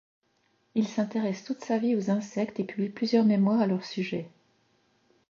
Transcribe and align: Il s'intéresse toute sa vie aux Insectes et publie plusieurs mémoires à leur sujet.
Il 0.73 0.87
s'intéresse 0.87 1.43
toute 1.43 1.63
sa 1.63 1.77
vie 1.77 1.95
aux 1.95 2.09
Insectes 2.09 2.59
et 2.59 2.63
publie 2.63 2.89
plusieurs 2.89 3.23
mémoires 3.23 3.59
à 3.61 3.67
leur 3.67 3.85
sujet. 3.85 4.27